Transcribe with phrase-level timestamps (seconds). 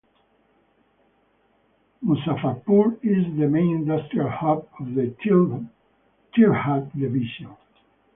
[2.03, 7.55] Muzaffarpur is the main Industrial hub of the Tirhut devision.